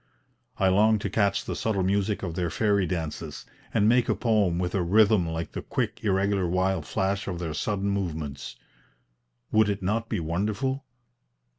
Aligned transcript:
I 0.57 0.67
long 0.67 0.97
to 0.97 1.11
catch 1.11 1.45
the 1.45 1.55
subtle 1.55 1.83
music 1.83 2.23
of 2.23 2.33
their 2.33 2.49
fairy 2.49 2.87
dances 2.87 3.45
and 3.71 3.87
make 3.87 4.09
a 4.09 4.15
poem 4.15 4.57
with 4.57 4.73
a 4.73 4.81
rhythm 4.81 5.29
like 5.29 5.51
the 5.51 5.61
quick 5.61 6.03
irregular 6.03 6.47
wild 6.47 6.87
flash 6.87 7.27
of 7.27 7.37
their 7.37 7.53
sudden 7.53 7.91
movements. 7.91 8.55
Would 9.51 9.69
it 9.69 9.83
not 9.83 10.09
be 10.09 10.19
wonderful? 10.19 10.83